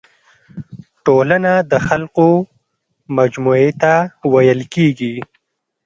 [1.05, 2.27] ټولنه د خلکو
[3.17, 3.93] مجموعي ته
[4.33, 5.15] ويل کيږي.